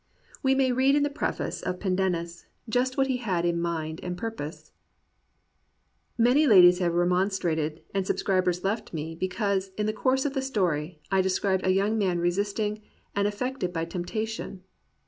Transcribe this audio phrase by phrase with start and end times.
[0.41, 4.17] We may read in the preface to Pendennis just what he had in mind and
[4.17, 4.71] purpose:
[6.17, 11.01] "Many ladies have remonstrated and subscribers left me, because, in the course of the story,
[11.11, 12.81] I de scribed a young man resisting
[13.15, 14.61] and affected by temp tation.